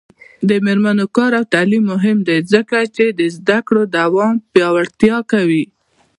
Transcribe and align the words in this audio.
د 0.49 0.51
میرمنو 0.65 1.05
کار 1.17 1.31
او 1.39 1.45
تعلیم 1.53 1.83
مهم 1.93 2.17
دی 2.27 2.37
ځکه 2.53 2.77
چې 2.95 3.03
زدکړو 3.37 3.83
دوام 3.97 4.35
پیاوړتیا 4.53 5.17
کوي. 5.31 5.65